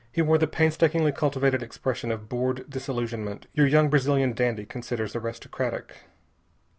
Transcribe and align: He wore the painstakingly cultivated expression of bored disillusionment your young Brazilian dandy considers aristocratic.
He 0.11 0.23
wore 0.23 0.39
the 0.39 0.47
painstakingly 0.47 1.11
cultivated 1.11 1.61
expression 1.61 2.11
of 2.11 2.27
bored 2.27 2.67
disillusionment 2.67 3.45
your 3.53 3.67
young 3.67 3.87
Brazilian 3.87 4.33
dandy 4.33 4.65
considers 4.65 5.15
aristocratic. 5.15 5.93